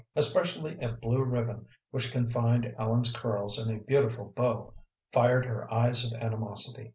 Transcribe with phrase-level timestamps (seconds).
[0.15, 4.73] Especially a blue ribbon which confined Ellen's curls in a beautiful bow
[5.11, 6.89] fired her eyes of animosity.